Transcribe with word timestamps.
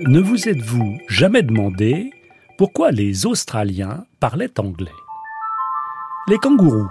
Ne 0.00 0.20
vous 0.20 0.48
êtes-vous 0.48 0.98
jamais 1.06 1.42
demandé 1.42 2.10
pourquoi 2.56 2.92
les 2.92 3.26
Australiens 3.26 4.06
parlaient 4.20 4.58
anglais? 4.58 4.88
Les 6.28 6.38
kangourous, 6.38 6.88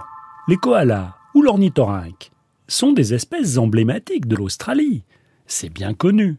les 0.47 0.57
koalas 0.57 1.15
ou 1.33 1.41
l'ornithorynque 1.41 2.29
sont 2.67 2.93
des 2.93 3.15
espèces 3.15 3.57
emblématiques 3.57 4.27
de 4.27 4.35
l'Australie. 4.35 5.03
C'est 5.47 5.73
bien 5.73 5.95
connu. 5.95 6.37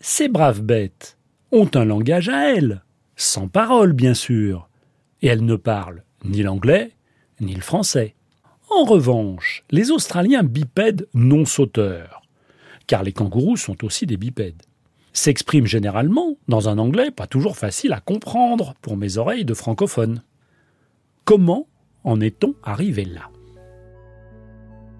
Ces 0.00 0.28
braves 0.28 0.60
bêtes 0.60 1.16
ont 1.50 1.70
un 1.72 1.86
langage 1.86 2.28
à 2.28 2.54
elles, 2.54 2.84
sans 3.16 3.48
parole 3.48 3.94
bien 3.94 4.12
sûr, 4.12 4.68
et 5.22 5.28
elles 5.28 5.46
ne 5.46 5.56
parlent 5.56 6.04
ni 6.26 6.42
l'anglais 6.42 6.92
ni 7.40 7.54
le 7.54 7.60
français. 7.60 8.14
En 8.70 8.84
revanche, 8.84 9.64
les 9.70 9.90
Australiens 9.90 10.42
bipèdes 10.42 11.08
non 11.14 11.44
sauteurs, 11.44 12.22
car 12.86 13.02
les 13.02 13.12
kangourous 13.12 13.56
sont 13.56 13.84
aussi 13.84 14.06
des 14.06 14.16
bipèdes, 14.16 14.62
s'expriment 15.12 15.66
généralement 15.66 16.36
dans 16.48 16.68
un 16.68 16.78
anglais 16.78 17.10
pas 17.10 17.26
toujours 17.26 17.56
facile 17.56 17.92
à 17.92 18.00
comprendre 18.00 18.74
pour 18.82 18.96
mes 18.96 19.18
oreilles 19.18 19.44
de 19.44 19.54
francophone. 19.54 20.22
Comment 21.24 21.66
en 22.04 22.20
est-on 22.20 22.54
arrivé 22.62 23.04
là? 23.04 23.30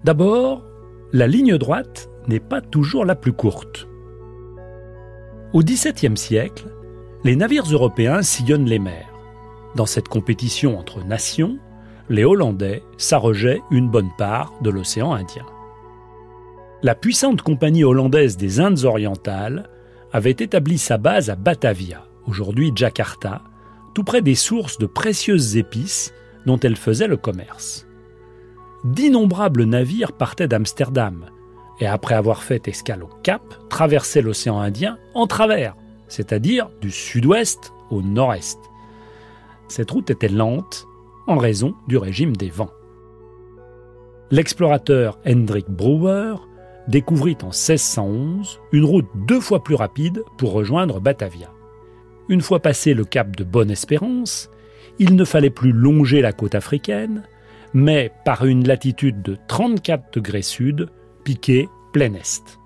D'abord, 0.03 0.63
la 1.11 1.27
ligne 1.27 1.57
droite 1.57 2.09
n'est 2.27 2.39
pas 2.39 2.61
toujours 2.61 3.05
la 3.05 3.15
plus 3.15 3.33
courte. 3.33 3.87
Au 5.53 5.61
XVIIe 5.61 6.17
siècle, 6.17 6.65
les 7.23 7.35
navires 7.35 7.65
européens 7.71 8.21
sillonnent 8.21 8.69
les 8.69 8.79
mers. 8.79 9.11
Dans 9.75 9.85
cette 9.85 10.07
compétition 10.07 10.77
entre 10.77 11.03
nations, 11.03 11.59
les 12.09 12.25
Hollandais 12.25 12.83
s'arrogeaient 12.97 13.61
une 13.69 13.89
bonne 13.89 14.11
part 14.17 14.53
de 14.61 14.69
l'océan 14.69 15.13
Indien. 15.13 15.45
La 16.81 16.95
puissante 16.95 17.41
compagnie 17.41 17.83
hollandaise 17.83 18.35
des 18.37 18.59
Indes 18.59 18.83
orientales 18.83 19.69
avait 20.11 20.31
établi 20.31 20.77
sa 20.77 20.97
base 20.97 21.29
à 21.29 21.35
Batavia, 21.35 22.05
aujourd'hui 22.25 22.71
Jakarta, 22.73 23.43
tout 23.93 24.03
près 24.03 24.21
des 24.21 24.35
sources 24.35 24.77
de 24.77 24.85
précieuses 24.85 25.57
épices 25.57 26.13
dont 26.45 26.59
elle 26.59 26.77
faisait 26.77 27.07
le 27.07 27.17
commerce. 27.17 27.85
D'innombrables 28.83 29.65
navires 29.65 30.13
partaient 30.13 30.47
d'Amsterdam, 30.47 31.25
et 31.79 31.85
après 31.85 32.15
avoir 32.15 32.43
fait 32.43 32.67
escale 32.67 33.03
au 33.03 33.09
Cap, 33.23 33.41
traversaient 33.69 34.21
l'océan 34.21 34.59
Indien 34.59 34.97
en 35.13 35.27
travers, 35.27 35.75
c'est-à-dire 36.07 36.69
du 36.81 36.91
sud-ouest 36.91 37.73
au 37.91 38.01
nord-est. 38.01 38.59
Cette 39.67 39.91
route 39.91 40.09
était 40.09 40.29
lente 40.29 40.87
en 41.29 41.37
raison 41.37 41.75
du 41.87 41.97
régime 41.97 42.35
des 42.35 42.49
vents. 42.49 42.73
L'explorateur 44.31 45.19
Hendrik 45.27 45.69
Brewer 45.69 46.35
découvrit 46.87 47.37
en 47.43 47.47
1611 47.47 48.59
une 48.71 48.83
route 48.83 49.07
deux 49.27 49.39
fois 49.39 49.63
plus 49.63 49.75
rapide 49.75 50.23
pour 50.37 50.53
rejoindre 50.53 50.99
Batavia. 50.99 51.51
Une 52.29 52.41
fois 52.41 52.59
passé 52.59 52.95
le 52.95 53.05
cap 53.05 53.35
de 53.35 53.43
Bonne-Espérance, 53.43 54.49
il 54.97 55.15
ne 55.15 55.23
fallait 55.23 55.51
plus 55.51 55.71
longer 55.71 56.21
la 56.21 56.33
côte 56.33 56.55
africaine, 56.55 57.23
mais 57.73 58.11
par 58.25 58.45
une 58.45 58.67
latitude 58.67 59.21
de 59.21 59.37
34 59.47 60.13
degrés 60.13 60.41
sud, 60.41 60.89
piquer 61.23 61.69
plein 61.93 62.13
est. 62.13 62.59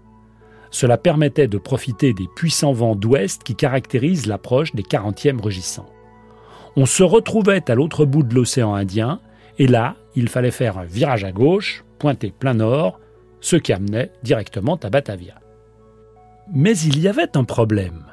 Cela 0.72 0.98
permettait 0.98 1.48
de 1.50 1.58
profiter 1.58 2.14
des 2.14 2.28
puissants 2.36 2.74
vents 2.74 2.96
d'ouest 2.96 3.44
qui 3.44 3.56
caractérisent 3.56 4.26
l'approche 4.26 4.74
des 4.74 4.84
40e 4.84 5.42
rugissants. 5.42 5.90
On 6.76 6.86
se 6.86 7.04
retrouvait 7.04 7.70
à 7.70 7.76
l'autre 7.76 8.06
bout 8.06 8.24
de 8.24 8.34
l'océan 8.34 8.74
Indien, 8.74 9.20
et 9.60 9.68
là, 9.68 9.96
il 10.16 10.28
fallait 10.30 10.52
faire 10.52 10.78
un 10.78 10.86
virage 10.86 11.24
à 11.24 11.32
gauche, 11.32 11.84
pointer 12.00 12.34
plein 12.38 12.56
nord, 12.56 13.00
ce 13.42 13.56
qui 13.56 13.74
amenait 13.74 14.12
directement 14.24 14.80
à 14.82 14.90
Batavia. 14.90 15.36
Mais 16.52 16.78
il 16.78 17.00
y 17.00 17.08
avait 17.08 17.38
un 17.38 17.44
problème. 17.44 18.06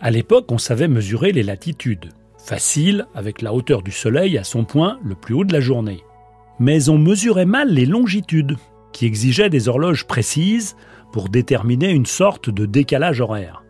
À 0.00 0.10
l'époque, 0.10 0.46
on 0.50 0.58
savait 0.58 0.88
mesurer 0.88 1.32
les 1.32 1.42
latitudes. 1.42 2.10
Facile, 2.38 3.06
avec 3.14 3.42
la 3.42 3.52
hauteur 3.52 3.82
du 3.82 3.90
Soleil 3.90 4.38
à 4.38 4.44
son 4.44 4.64
point 4.64 5.00
le 5.04 5.14
plus 5.14 5.34
haut 5.34 5.44
de 5.44 5.52
la 5.52 5.60
journée. 5.60 6.02
Mais 6.60 6.88
on 6.88 6.98
mesurait 6.98 7.46
mal 7.46 7.70
les 7.70 7.86
longitudes, 7.86 8.56
qui 8.92 9.06
exigeaient 9.06 9.50
des 9.50 9.68
horloges 9.68 10.06
précises 10.06 10.76
pour 11.12 11.28
déterminer 11.28 11.90
une 11.90 12.06
sorte 12.06 12.48
de 12.50 12.66
décalage 12.66 13.20
horaire. 13.20 13.62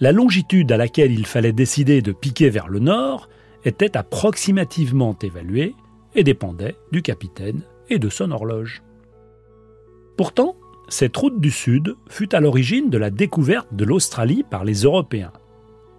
La 0.00 0.10
longitude 0.10 0.72
à 0.72 0.76
laquelle 0.76 1.12
il 1.12 1.26
fallait 1.26 1.52
décider 1.52 2.02
de 2.02 2.12
piquer 2.12 2.50
vers 2.50 2.68
le 2.68 2.80
nord 2.80 3.28
était 3.64 3.96
approximativement 3.96 5.16
évaluée 5.22 5.74
et 6.14 6.24
dépendait 6.24 6.76
du 6.90 7.00
capitaine 7.02 7.62
et 7.88 7.98
de 7.98 8.08
son 8.08 8.32
horloge. 8.32 8.82
Pourtant, 10.16 10.56
cette 10.88 11.16
route 11.16 11.40
du 11.40 11.50
Sud 11.50 11.96
fut 12.08 12.34
à 12.34 12.40
l'origine 12.40 12.90
de 12.90 12.98
la 12.98 13.10
découverte 13.10 13.68
de 13.72 13.84
l'Australie 13.84 14.44
par 14.48 14.64
les 14.64 14.82
Européens. 14.82 15.32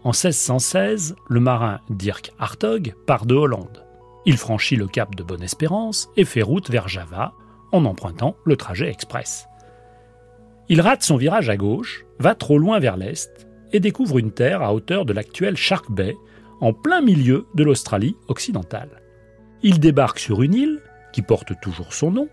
En 0.03 0.09
1616, 0.09 1.16
le 1.29 1.39
marin 1.39 1.79
Dirk 1.89 2.31
Hartog 2.38 2.94
part 3.07 3.25
de 3.25 3.34
Hollande. 3.34 3.84
Il 4.25 4.38
franchit 4.38 4.75
le 4.75 4.88
cap 4.88 5.16
de 5.16 5.23
Bonne-Espérance 5.23 6.09
et 6.17 6.25
fait 6.25 6.41
route 6.41 6.69
vers 6.69 6.88
Java 6.88 7.34
en 7.72 7.85
empruntant 7.85 8.35
le 8.44 8.57
trajet 8.57 8.89
express. 8.89 9.47
Il 10.67 10.81
rate 10.81 11.03
son 11.03 11.17
virage 11.17 11.50
à 11.50 11.57
gauche, 11.57 12.05
va 12.19 12.35
trop 12.35 12.57
loin 12.57 12.79
vers 12.79 12.97
l'est 12.97 13.44
et 13.75 13.81
découvre 13.81 14.19
une 14.19 14.31
terre 14.31 14.61
à 14.61 14.73
hauteur 14.73 15.03
de 15.03 15.11
l'actuelle 15.11 15.57
Shark 15.57 15.91
Bay, 15.91 16.15
en 16.61 16.71
plein 16.71 17.01
milieu 17.01 17.45
de 17.55 17.63
l'Australie 17.65 18.15
occidentale. 18.29 19.01
Il 19.63 19.81
débarque 19.81 20.17
sur 20.17 20.41
une 20.41 20.53
île, 20.53 20.81
qui 21.11 21.21
porte 21.21 21.51
toujours 21.61 21.93
son 21.93 22.09
nom, 22.09 22.29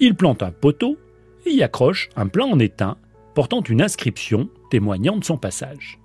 il 0.00 0.14
plante 0.14 0.42
un 0.42 0.50
poteau 0.50 0.98
et 1.46 1.50
y 1.50 1.62
accroche 1.62 2.10
un 2.14 2.26
plan 2.26 2.50
en 2.50 2.58
étain 2.58 2.98
portant 3.34 3.62
une 3.62 3.80
inscription 3.80 4.50
témoignant 4.70 5.16
de 5.16 5.24
son 5.24 5.38
passage. 5.38 5.98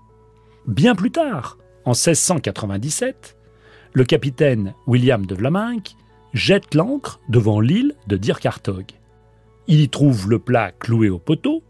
Bien 0.65 0.95
plus 0.95 1.11
tard, 1.11 1.57
en 1.83 1.91
1697, 1.91 3.35
le 3.91 4.05
capitaine 4.05 4.73
William 4.87 5.25
de 5.25 5.35
Vlaminck 5.35 5.95
jette 6.33 6.75
l'ancre 6.75 7.19
devant 7.27 7.59
l'île 7.59 7.93
de 8.07 8.15
Dirkartog. 8.15 8.85
Il 9.67 9.81
y 9.81 9.89
trouve 9.89 10.29
le 10.29 10.39
plat 10.39 10.71
cloué 10.71 11.09
au 11.09 11.19
poteau, 11.19 11.61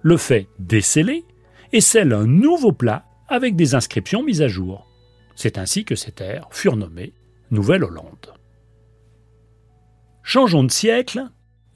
le 0.00 0.16
fait 0.16 0.48
déceler 0.58 1.22
et 1.72 1.80
scelle 1.80 2.12
un 2.12 2.26
nouveau 2.26 2.72
plat 2.72 3.04
avec 3.28 3.56
des 3.56 3.74
inscriptions 3.74 4.22
mises 4.22 4.42
à 4.42 4.48
jour. 4.48 4.86
C'est 5.34 5.58
ainsi 5.58 5.84
que 5.84 5.94
ces 5.94 6.12
terres 6.12 6.48
furent 6.50 6.76
nommées 6.76 7.12
Nouvelle-Hollande. 7.50 8.34
Changeons 10.22 10.64
de 10.64 10.70
siècle 10.70 11.28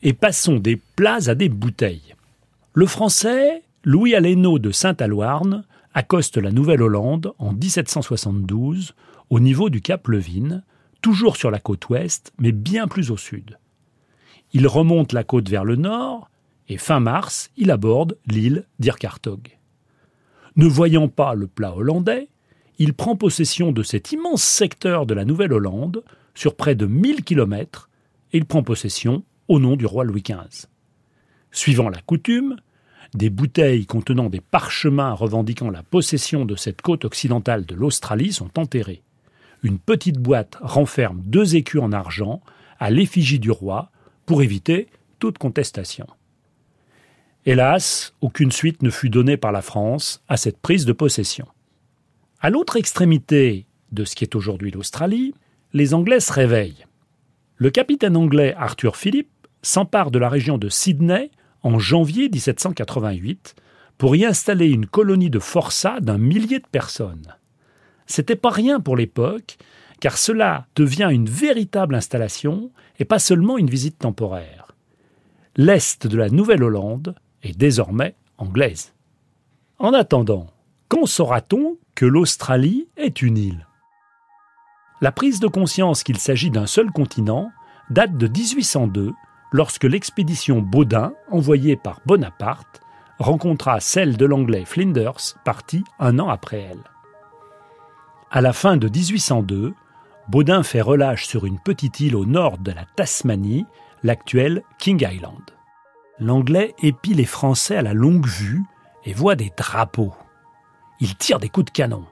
et 0.03 0.13
passons 0.13 0.57
des 0.57 0.77
plats 0.77 1.29
à 1.29 1.35
des 1.35 1.49
bouteilles. 1.49 2.15
Le 2.73 2.87
français 2.87 3.63
Louis 3.85 4.15
Alénaud 4.15 4.59
de 4.59 4.71
Saint-Alouarn 4.71 5.65
accoste 5.95 6.37
la 6.37 6.51
Nouvelle-Hollande 6.51 7.33
en 7.39 7.53
1772 7.53 8.95
au 9.29 9.41
niveau 9.41 9.71
du 9.71 9.81
cap 9.81 10.09
Levine, 10.09 10.65
toujours 11.03 11.37
sur 11.37 11.51
la 11.51 11.59
côte 11.59 11.89
ouest, 11.89 12.33
mais 12.39 12.53
bien 12.53 12.89
plus 12.89 13.11
au 13.11 13.17
sud. 13.17 13.59
Il 14.53 14.67
remonte 14.67 15.13
la 15.13 15.25
côte 15.25 15.49
vers 15.49 15.65
le 15.65 15.77
nord 15.77 16.31
et 16.69 16.77
fin 16.77 17.01
mars, 17.01 17.51
il 17.57 17.71
aborde 17.71 18.19
l'île 18.27 18.67
d'Irkartog. 18.79 19.60
Ne 20.61 20.67
voyant 20.67 21.09
pas 21.09 21.33
le 21.33 21.47
plat 21.47 21.75
hollandais, 21.75 22.29
il 22.79 22.93
prend 22.93 23.17
possession 23.17 23.73
de 23.73 23.83
cet 23.83 24.13
immense 24.13 24.43
secteur 24.43 25.07
de 25.07 25.15
la 25.15 25.25
Nouvelle-Hollande 25.25 26.05
sur 26.35 26.55
près 26.55 26.75
de 26.75 26.85
1000 26.85 27.25
kilomètres 27.25 27.89
et 28.35 28.37
il 28.37 28.45
prend 28.45 28.63
possession 28.63 29.25
au 29.49 29.59
nom 29.59 29.75
du 29.75 29.87
roi 29.87 30.05
Louis 30.05 30.21
XV. 30.21 30.67
Suivant 31.51 31.89
la 31.89 32.03
coutume, 32.03 32.57
des 33.15 33.31
bouteilles 33.31 33.87
contenant 33.87 34.29
des 34.29 34.43
parchemins 34.43 35.15
revendiquant 35.15 35.71
la 35.71 35.83
possession 35.83 36.45
de 36.45 36.57
cette 36.57 36.83
côte 36.83 37.07
occidentale 37.07 37.65
de 37.65 37.75
l'Australie 37.75 38.35
sont 38.35 38.59
enterrées. 38.59 39.03
Une 39.63 39.79
petite 39.79 40.19
boîte 40.19 40.59
renferme 40.61 41.23
deux 41.25 41.57
écus 41.57 41.81
en 41.81 41.91
argent 41.91 42.43
à 42.79 42.91
l'effigie 42.91 43.39
du 43.39 43.51
roi 43.51 43.91
pour 44.27 44.43
éviter 44.43 44.89
toute 45.21 45.39
contestation. 45.39 46.07
Hélas, 47.47 48.13
aucune 48.21 48.53
suite 48.53 48.83
ne 48.83 48.91
fut 48.91 49.09
donnée 49.09 49.39
par 49.39 49.51
la 49.51 49.63
France 49.63 50.23
à 50.29 50.37
cette 50.37 50.59
prise 50.59 50.85
de 50.85 50.93
possession. 50.93 51.47
À 52.39 52.51
l'autre 52.51 52.77
extrémité 52.77 53.67
de 53.93 54.05
ce 54.05 54.15
qui 54.15 54.25
est 54.25 54.35
aujourd'hui 54.35 54.71
l'Australie, 54.71 55.33
les 55.73 55.95
Anglais 55.95 56.21
se 56.21 56.35
réveillent. 56.35 56.85
Le 57.57 57.71
capitaine 57.71 58.17
anglais 58.17 58.55
Arthur 58.59 58.97
Phillip 58.97 59.29
s'empare 59.63 60.11
de 60.11 60.19
la 60.19 60.29
région 60.29 60.59
de 60.59 60.69
Sydney 60.69 61.31
en 61.63 61.79
janvier 61.79 62.29
1788 62.29 63.55
pour 63.97 64.17
y 64.17 64.27
installer 64.27 64.67
une 64.69 64.87
colonie 64.87 65.31
de 65.31 65.39
forçats 65.39 66.01
d'un 66.01 66.19
millier 66.19 66.59
de 66.59 66.67
personnes. 66.71 67.37
C'était 68.05 68.37
pas 68.37 68.51
rien 68.51 68.81
pour 68.81 68.97
l'époque, 68.97 69.57
car 70.01 70.19
cela 70.19 70.67
devient 70.77 71.09
une 71.11 71.29
véritable 71.29 71.95
installation 71.95 72.71
et 72.99 73.07
pas 73.07 73.19
seulement 73.19 73.57
une 73.57 73.71
visite 73.71 73.99
temporaire. 73.99 74.75
L'est 75.57 76.07
de 76.07 76.17
la 76.19 76.29
Nouvelle-Hollande 76.29 77.15
est 77.43 77.57
désormais 77.57 78.15
anglaise. 78.39 78.95
En 79.79 79.93
attendant, 79.93 80.47
quand 80.89 81.07
saura-t-on 81.07 81.79
que 81.95 82.07
l'Australie 82.07 82.89
est 82.97 83.23
une 83.23 83.39
île? 83.39 83.67
La 85.01 85.13
prise 85.13 85.41
de 85.41 85.49
conscience 85.49 86.03
qu'il 86.03 86.19
s'agit 86.19 86.51
d'un 86.51 86.67
seul 86.67 86.91
continent 86.91 87.51
date 87.89 88.17
de 88.17 88.29
1802, 88.29 89.13
lorsque 89.53 89.85
l'expédition 89.85 90.61
Baudin, 90.61 91.15
envoyée 91.31 91.77
par 91.77 92.01
Bonaparte, 92.07 92.81
rencontra 93.19 93.81
celle 93.81 94.17
de 94.17 94.27
l'anglais 94.27 94.65
Flinders, 94.65 95.37
parti 95.45 95.85
un 95.99 96.19
an 96.19 96.29
après 96.29 96.61
elle. 96.61 96.83
À 98.31 98.41
la 98.41 98.53
fin 98.53 98.77
de 98.77 98.89
1802, 98.89 99.75
Baudin 100.29 100.63
fait 100.63 100.81
relâche 100.81 101.27
sur 101.27 101.47
une 101.47 101.59
petite 101.59 102.01
île 102.01 102.15
au 102.15 102.25
nord 102.25 102.59
de 102.59 102.71
la 102.71 102.85
Tasmanie, 102.97 103.67
l'actuelle 104.03 104.63
King 104.79 105.05
Island. 105.05 105.43
L'anglais 106.21 106.75
épie 106.83 107.15
les 107.15 107.25
Français 107.25 107.77
à 107.77 107.83
la 107.83 107.95
longue 107.95 108.27
vue 108.27 108.63
et 109.05 109.13
voit 109.13 109.35
des 109.35 109.51
drapeaux. 109.57 110.15
Il 111.01 111.17
tire 111.17 111.39
des 111.39 111.49
coups 111.49 111.67
de 111.67 111.71
canon. 111.71 112.05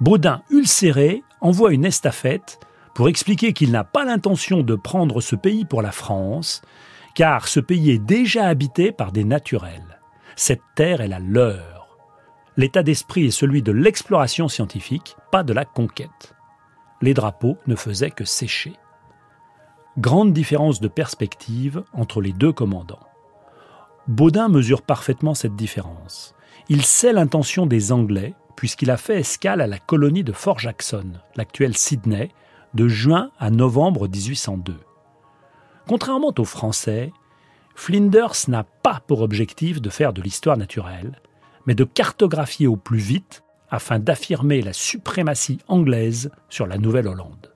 Baudin, 0.00 0.42
ulcéré, 0.50 1.24
envoie 1.40 1.72
une 1.72 1.84
estafette 1.84 2.60
pour 2.94 3.08
expliquer 3.08 3.52
qu'il 3.52 3.70
n'a 3.70 3.84
pas 3.84 4.04
l'intention 4.04 4.62
de 4.62 4.74
prendre 4.74 5.20
ce 5.20 5.36
pays 5.36 5.64
pour 5.64 5.80
la 5.80 5.92
France, 5.92 6.62
car 7.14 7.48
ce 7.48 7.60
pays 7.60 7.90
est 7.90 7.98
déjà 7.98 8.46
habité 8.46 8.92
par 8.92 9.10
des 9.10 9.24
naturels. 9.24 10.00
Cette 10.36 10.62
terre 10.74 11.00
est 11.00 11.08
la 11.08 11.18
leur. 11.18 11.98
L'état 12.56 12.82
d'esprit 12.82 13.26
est 13.26 13.30
celui 13.30 13.62
de 13.62 13.72
l'exploration 13.72 14.48
scientifique, 14.48 15.16
pas 15.32 15.42
de 15.42 15.52
la 15.52 15.64
conquête 15.64 16.34
les 17.02 17.14
drapeaux 17.14 17.56
ne 17.66 17.74
faisaient 17.74 18.10
que 18.10 18.24
sécher. 18.24 18.74
Grande 19.98 20.32
différence 20.32 20.80
de 20.80 20.88
perspective 20.88 21.82
entre 21.92 22.20
les 22.20 22.32
deux 22.32 22.52
commandants. 22.52 23.00
Baudin 24.08 24.48
mesure 24.48 24.82
parfaitement 24.82 25.34
cette 25.34 25.56
différence. 25.56 26.34
Il 26.68 26.84
sait 26.84 27.12
l'intention 27.12 27.66
des 27.66 27.92
Anglais, 27.92 28.34
puisqu'il 28.56 28.90
a 28.90 28.96
fait 28.96 29.20
escale 29.20 29.60
à 29.60 29.66
la 29.66 29.78
colonie 29.78 30.24
de 30.24 30.32
Fort 30.32 30.58
Jackson, 30.58 31.12
l'actuel 31.36 31.76
Sydney, 31.76 32.30
de 32.74 32.88
juin 32.88 33.30
à 33.38 33.50
novembre 33.50 34.08
1802. 34.08 34.76
Contrairement 35.86 36.32
aux 36.36 36.44
Français, 36.44 37.12
Flinders 37.74 38.48
n'a 38.48 38.64
pas 38.64 39.00
pour 39.06 39.22
objectif 39.22 39.80
de 39.80 39.90
faire 39.90 40.12
de 40.12 40.22
l'histoire 40.22 40.56
naturelle, 40.56 41.20
mais 41.66 41.74
de 41.74 41.84
cartographier 41.84 42.66
au 42.66 42.76
plus 42.76 42.98
vite 42.98 43.42
afin 43.70 43.98
d'affirmer 43.98 44.62
la 44.62 44.72
suprématie 44.72 45.58
anglaise 45.68 46.30
sur 46.48 46.66
la 46.66 46.78
Nouvelle-Hollande. 46.78 47.54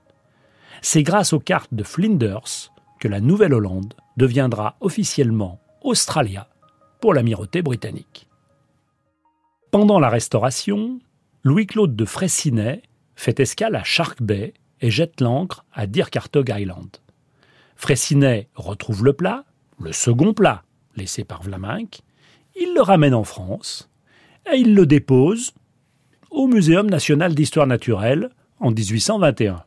C'est 0.81 1.03
grâce 1.03 1.33
aux 1.33 1.39
cartes 1.39 1.73
de 1.73 1.83
Flinders 1.83 2.71
que 2.99 3.07
la 3.07 3.19
Nouvelle-Hollande 3.19 3.93
deviendra 4.17 4.75
officiellement 4.81 5.59
Australia 5.85 6.49
pour 6.99 7.13
l'amirauté 7.13 7.61
britannique. 7.61 8.27
Pendant 9.69 9.99
la 9.99 10.09
Restauration, 10.09 10.99
Louis-Claude 11.43 11.95
de 11.95 12.05
Freycinet 12.05 12.81
fait 13.15 13.39
escale 13.39 13.75
à 13.75 13.83
Shark 13.83 14.21
Bay 14.21 14.55
et 14.81 14.89
jette 14.89 15.21
l'ancre 15.21 15.63
à 15.71 15.85
Dirkartog 15.85 16.51
Island. 16.57 16.89
Freycinet 17.75 18.49
retrouve 18.55 19.05
le 19.05 19.13
plat, 19.13 19.45
le 19.79 19.91
second 19.91 20.33
plat 20.33 20.63
laissé 20.95 21.23
par 21.23 21.43
Vlaminck, 21.43 22.01
il 22.55 22.73
le 22.73 22.81
ramène 22.81 23.13
en 23.13 23.23
France 23.23 23.89
et 24.51 24.57
il 24.57 24.73
le 24.73 24.87
dépose 24.87 25.53
au 26.31 26.47
Muséum 26.47 26.89
national 26.89 27.35
d'histoire 27.35 27.67
naturelle 27.67 28.29
en 28.59 28.71
1821. 28.71 29.63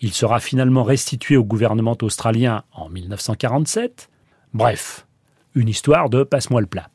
Il 0.00 0.12
sera 0.12 0.40
finalement 0.40 0.82
restitué 0.82 1.36
au 1.36 1.44
gouvernement 1.44 1.96
australien 2.02 2.64
en 2.72 2.88
1947. 2.88 4.10
Bref, 4.54 5.06
une 5.54 5.68
histoire 5.68 6.10
de 6.10 6.22
passe-moi 6.22 6.60
le 6.60 6.66
plat. 6.66 6.90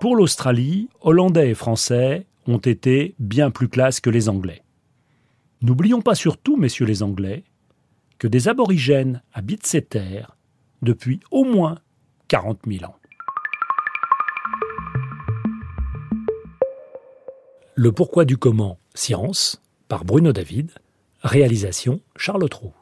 Pour 0.00 0.16
l'Australie, 0.16 0.88
Hollandais 1.00 1.50
et 1.50 1.54
Français 1.54 2.26
ont 2.46 2.58
été 2.58 3.14
bien 3.18 3.50
plus 3.50 3.68
classes 3.68 4.00
que 4.00 4.10
les 4.10 4.28
Anglais. 4.28 4.62
N'oublions 5.60 6.00
pas 6.00 6.14
surtout, 6.14 6.56
messieurs 6.56 6.86
les 6.86 7.02
Anglais, 7.02 7.44
que 8.18 8.28
des 8.28 8.48
aborigènes 8.48 9.22
habitent 9.32 9.66
ces 9.66 9.82
terres 9.82 10.36
depuis 10.82 11.20
au 11.30 11.44
moins 11.44 11.78
40 12.28 12.60
000 12.66 12.84
ans. 12.84 12.94
Le 17.74 17.92
pourquoi 17.92 18.24
du 18.24 18.36
comment, 18.36 18.78
science, 18.94 19.62
par 19.88 20.04
Bruno 20.04 20.32
David, 20.32 20.72
réalisation 21.22 22.00
Charles 22.16 22.48
Trou. 22.48 22.72